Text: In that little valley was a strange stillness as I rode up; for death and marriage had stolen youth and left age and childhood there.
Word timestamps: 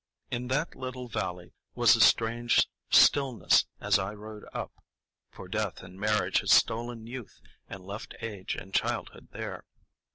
In 0.31 0.47
that 0.47 0.73
little 0.73 1.07
valley 1.07 1.53
was 1.75 1.95
a 1.95 2.01
strange 2.01 2.67
stillness 2.89 3.67
as 3.79 3.99
I 3.99 4.15
rode 4.15 4.45
up; 4.51 4.71
for 5.29 5.47
death 5.47 5.83
and 5.83 5.99
marriage 5.99 6.39
had 6.39 6.49
stolen 6.49 7.05
youth 7.05 7.39
and 7.69 7.83
left 7.85 8.15
age 8.19 8.55
and 8.55 8.73
childhood 8.73 9.27
there. 9.29 9.63